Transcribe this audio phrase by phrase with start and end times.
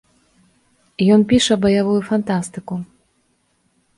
[1.15, 2.75] Ён піша баявую фантастыку.